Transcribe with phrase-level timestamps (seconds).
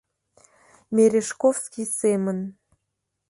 [0.95, 2.39] Мережковский семын